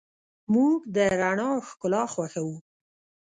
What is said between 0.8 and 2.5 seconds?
د رڼا ښکلا خوښو.